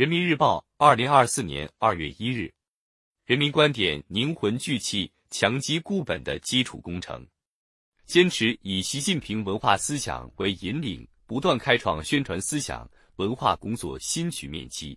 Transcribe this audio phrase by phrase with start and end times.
[0.00, 2.50] 人民日报，二零二四年二月一日。
[3.26, 7.22] 人民观点：凝魂聚气、强基固本的基础工程，
[8.06, 14.96] 坚持以习近平文化思想为引领，不断开创宣传思想文化工作新局面期；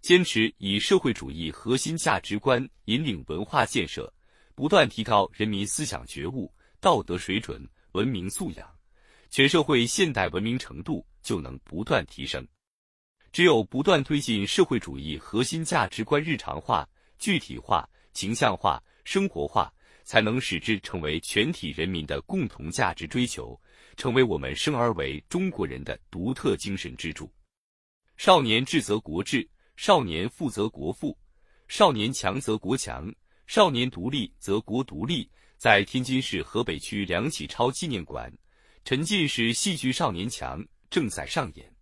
[0.00, 4.10] 坚持以社会主义核心价值观引领文化建设，
[4.54, 6.50] 不断提高人民思想觉悟、
[6.80, 7.62] 道德水准、
[7.92, 8.66] 文明素养，
[9.28, 12.42] 全社会现代文明程度就能不断提升。
[13.34, 16.88] 只有不断推进社会主义核心价值观日常化。
[17.18, 19.72] 具体化、形象化、生活化，
[20.04, 23.60] 才能使之成为全体人民的共同价值追求，
[23.96, 27.28] 成为我们生而为中国人的独特精神支柱。
[28.16, 31.18] 少年智则国智，少年富则国富，
[31.66, 33.12] 少年强则国强，
[33.48, 35.28] 少年独立则国独立。
[35.56, 38.32] 在天津市河北区梁启超纪念馆，
[38.84, 41.73] 沉浸式戏剧《少年强》正在上演，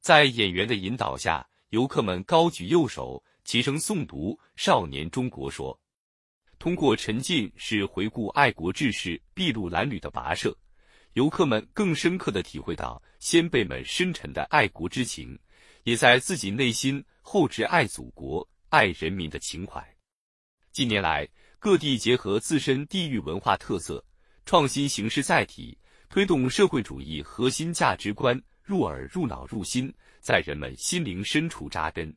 [0.00, 3.22] 在演员的引导下，游客们高举右手。
[3.42, 5.74] 齐声诵读《少年中国说》，
[6.58, 10.56] 通过沉浸式回顾爱国志士筚路蓝缕的跋涉，
[11.14, 15.36] 游客们更深刻地体会到先辈们深沉的爱国之情，
[15.82, 19.84] 也在自己内心厚植爱祖国、爱人民的情怀。
[20.70, 21.26] 近年来，
[21.58, 24.04] 各地结合自身地域文化特色，
[24.44, 25.76] 创新形式载体，
[26.08, 32.14] 推动社会主义核心价值观入耳、入脑、入心，在人们心灵深处扎根。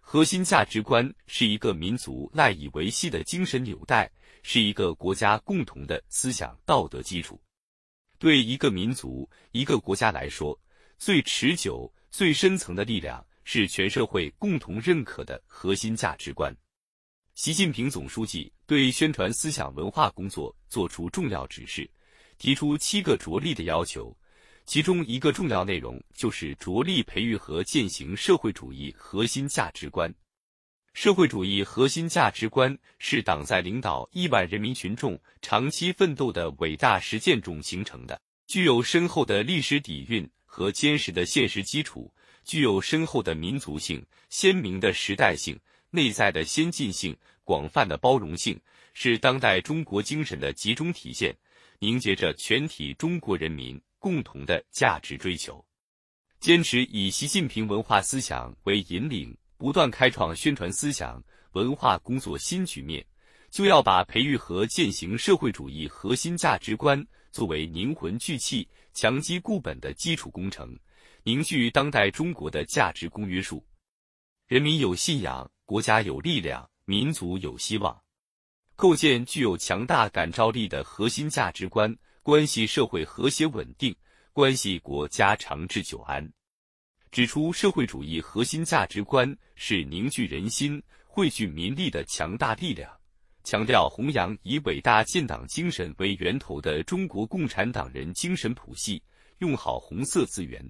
[0.00, 4.10] 核心价值观是一个民族赖以维系的精神纽带，
[4.42, 7.40] 是一个国家共同的思想道德基础。
[8.18, 10.58] 对一个民族、一个国家来说，
[10.98, 16.52] 最持久、最深层的力量是全社会共同认可的核心价值观。
[17.36, 21.88] 习近平总书记对宣传思想文化工作作出重要指示，
[22.36, 24.12] 提出七个着力的要求。
[24.68, 30.14] 其中一个重要内容就是着力培育和践行社会主义核心价值观。
[30.92, 42.12] 社会主义核心价值观是党在领导亿万人民群众长期奋斗的伟大实践中形成的，具有深厚的历史底蕴和坚实的现实基础，
[42.44, 45.58] 具有深厚的民族性、鲜明的时代性、
[45.88, 48.60] 内在的先进性、广泛的包容性，
[48.92, 51.34] 是当代中国精神的集中体现，
[51.78, 53.80] 凝结着全体中国人民。
[53.98, 55.64] 共同的价值追求，
[56.40, 61.22] 坚持以习近平文化思想为引领，不断开创宣传思想
[61.52, 63.04] 文化工作新局面，
[63.50, 70.78] 就要把培育和践行社会主义核心价值观作为凝魂聚气、强基固本的基础工程，
[71.24, 73.64] 凝聚当代中国的价值公约数。
[74.46, 78.00] 人民有信仰，国家有力量，民族有希望。
[78.76, 81.94] 构建具有强大感召力的核心价值观。
[82.28, 83.96] 关系社会和谐稳定，
[84.34, 86.30] 关系国家长治久安。
[87.10, 92.94] 指出社会主义核心价值观是凝聚人心、汇聚民力的强大力量。
[93.44, 99.02] 强调弘扬以伟大建党精神为源头的中国共产党人精神谱系，
[99.38, 100.62] 用好红色资源，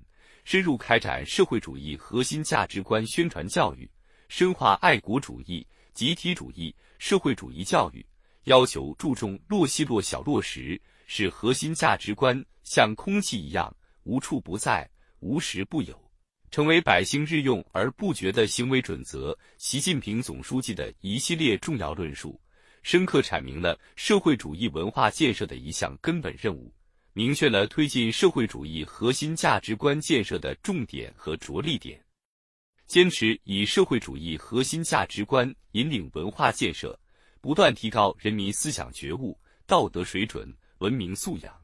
[0.45, 3.91] 深入开展社会主义核心价值观宣传教育，
[4.29, 8.07] 深化爱国主义、集体主义、社会主义教育。
[8.45, 10.81] 要求注重落细落小落实。
[11.09, 13.75] 使核心价值观像空气一样
[14.05, 14.89] 无处不在、
[15.21, 15.99] 无时不有，
[16.51, 19.37] 成为百姓日用而不觉的行为准则。
[19.57, 22.39] 习近平总书记的一系列重要论述，
[22.83, 26.71] 深刻阐明了社会主义文化建设的一项根本任务，
[27.15, 31.99] 明确了推进社会主义核心价值观建设的重点和着力点。
[32.87, 36.99] 坚持以社会主义核心价值观引领文化建设，
[37.41, 40.55] 不断提高人民思想觉悟、道德水准。
[40.79, 41.55] 文明素养，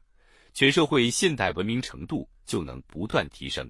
[0.53, 3.69] 全社会现代文明程度就能不断提升。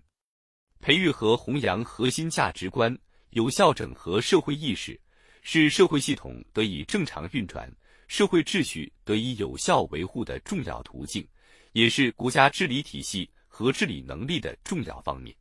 [0.82, 2.96] 培育和弘扬核心价值观，
[3.32, 5.00] 有效整合社会意识，
[5.42, 7.72] 是社会系统得以正常运转、
[8.08, 11.28] 社会秩序得以有效维护的重要途径，
[11.72, 15.36] 也是国家治理体系和治理能力的重要方面。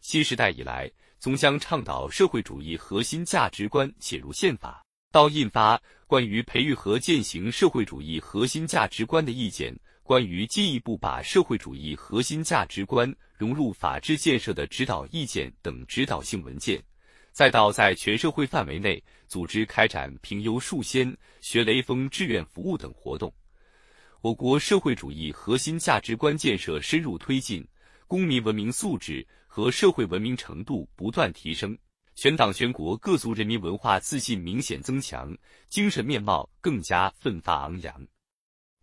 [0.00, 4.84] 新时代以来，总将倡导社会主义核心价值观写入宪法。
[5.12, 16.80] 到印发关于培育和践行社会主义核心价值观的意见，关于进一步把社会主义核心价值观融入法治建设的指导意见等指导性文件，
[17.32, 23.32] 再到在全社会范围内组织开展评优树先、学雷锋志愿服务等活动，
[24.20, 27.66] 我国社会主义核心价值观建设深入推进，
[28.06, 31.76] 公民文明素质和社会文明程度不断提升。
[32.20, 35.34] 全党全国各族人民文化自信明显增强，
[35.70, 38.06] 精神面貌更加奋发昂扬。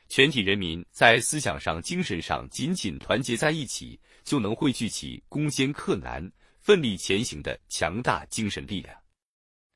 [0.09, 8.99] 全体人民在思想上、精神上紧紧团结在一起，就能汇聚起攻坚克难、奋力前行的强大精神力量。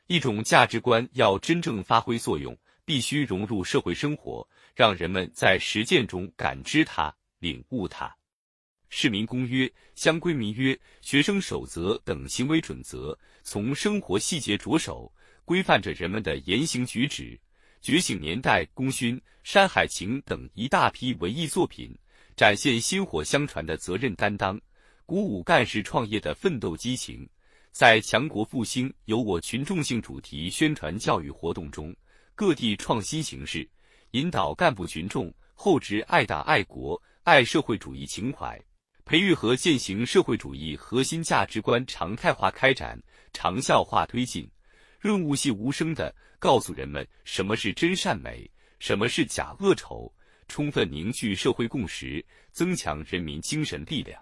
[0.07, 8.11] 一种价值观要真正发挥作用，必须融入社会生活，让人们在实践中感知它、领悟它。
[8.93, 15.11] 市民公约、乡规民约、学生守则等行为准则，从生活细节着手，
[15.45, 17.39] 规范着人们的言行举止。
[17.81, 21.97] 觉醒年代、功勋、山海情等一大批文艺作品，
[22.35, 24.59] 展现薪火相传的责任担当，
[25.05, 27.27] 鼓舞干事创业的奋斗激情。
[27.71, 31.95] 在强国复兴由我群众性主题宣传教育活动中，
[32.35, 33.67] 各地创新形式，
[34.11, 38.61] 引导干部群众厚植爱党爱国、爱社会主义情怀。
[39.11, 42.97] 培育和践行社会主义核心价值观常态化开展、
[43.33, 44.49] 长效化推进，
[45.01, 48.49] 润物细无声地告诉人们什么是真善美，
[48.79, 50.09] 什么是假恶丑，
[50.47, 54.17] 充分凝聚社会共识，增强人民精神力量。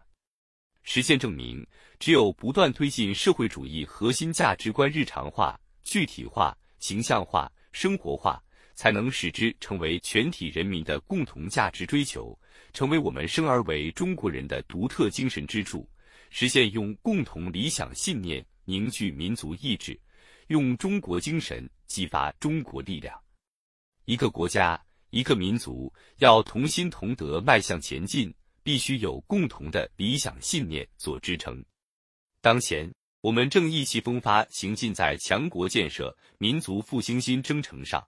[0.81, 1.63] 实践证明，
[1.99, 8.43] 只有不断推进社会主义核心价值观日常化、具体化、形象化、生活化。
[8.79, 12.39] 才能使之成为全体人民的共同价值追求，
[12.71, 15.85] 成为我们生而为中国人的独特精神支柱，
[16.29, 19.99] 实现用共同理想信念凝聚民族意志，
[20.47, 23.13] 用中国精神激发中国力量。
[24.05, 28.33] 一个国家、一个民族要同心同德迈向前进，
[28.63, 31.61] 必须有共同的理想信念做支撑。
[32.39, 32.89] 当前，
[33.19, 38.01] 我们正意气风发行进在强国建设、民族复兴新征程上。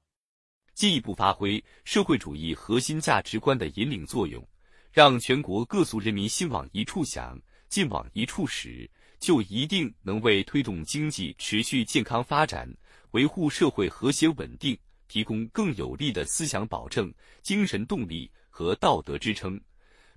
[0.82, 4.44] 进一步发挥社会主义核心价值观的引领作用，
[4.92, 7.40] 让全国各族人民心往一处想、
[7.70, 8.90] 劲往一处使，
[9.20, 12.68] 就一定能为推动经济持续健康发展、
[13.12, 14.76] 维护社会和谐稳定
[15.08, 17.14] 提供更有力的思想保证、
[17.44, 19.62] 精神动力和道德支撑，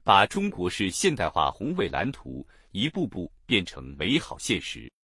[0.02, 4.90] 把中国式现代化宏伟蓝图一步步变成美好现实。